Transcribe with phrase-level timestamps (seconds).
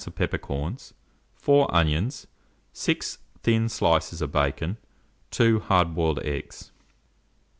[0.07, 0.95] of peppercorns,
[1.35, 2.25] 4 onions,
[2.73, 4.77] 6 thin slices of bacon,
[5.29, 6.71] 2 hard boiled eggs.